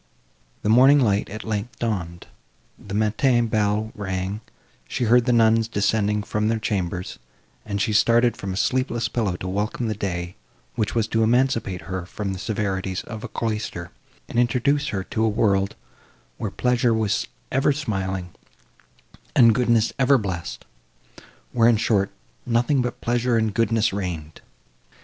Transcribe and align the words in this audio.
The 0.63 0.69
morning 0.69 0.99
light, 0.99 1.29
at 1.29 1.43
length, 1.43 1.77
dawned; 1.77 2.25
the 2.79 2.95
matin 2.95 3.45
bell 3.45 3.91
rang; 3.93 4.41
she 4.87 5.03
heard 5.03 5.25
the 5.25 5.31
nuns 5.31 5.67
descending 5.67 6.23
from 6.23 6.47
their 6.47 6.57
chambers, 6.57 7.19
and 7.67 7.79
she 7.79 7.93
started 7.93 8.35
from 8.35 8.51
a 8.51 8.57
sleepless 8.57 9.07
pillow 9.07 9.35
to 9.35 9.47
welcome 9.47 9.87
the 9.87 9.93
day, 9.93 10.35
which 10.73 10.95
was 10.95 11.07
to 11.09 11.21
emancipate 11.21 11.81
her 11.81 12.07
from 12.07 12.33
the 12.33 12.39
severities 12.39 13.03
of 13.03 13.23
a 13.23 13.27
cloister, 13.27 13.91
and 14.27 14.39
introduce 14.39 14.87
her 14.87 15.03
to 15.03 15.23
a 15.23 15.29
world, 15.29 15.75
where 16.39 16.49
pleasure 16.49 16.95
was 16.95 17.27
ever 17.51 17.71
smiling, 17.71 18.31
and 19.35 19.53
goodness 19.53 19.93
ever 19.99 20.17
blessed—where, 20.17 21.69
in 21.69 21.77
short, 21.77 22.09
nothing 22.43 22.81
but 22.81 23.01
pleasure 23.01 23.37
and 23.37 23.53
goodness 23.53 23.93
reigned! 23.93 24.41